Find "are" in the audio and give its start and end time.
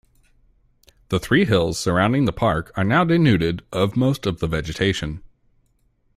2.75-2.83